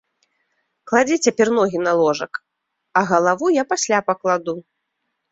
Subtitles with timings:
[0.91, 2.39] Кладзі цяпер ногі на ложак,
[3.01, 4.53] а галаву я пасля пакладу.